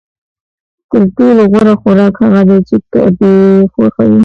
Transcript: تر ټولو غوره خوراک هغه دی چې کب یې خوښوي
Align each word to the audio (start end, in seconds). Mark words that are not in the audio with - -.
تر 0.89 1.03
ټولو 1.17 1.41
غوره 1.51 1.73
خوراک 1.81 2.13
هغه 2.23 2.41
دی 2.49 2.57
چې 2.67 2.75
کب 2.91 3.15
یې 3.25 3.35
خوښوي 3.71 4.19